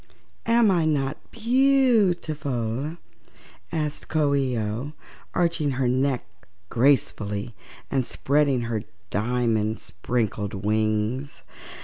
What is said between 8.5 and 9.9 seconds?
her diamond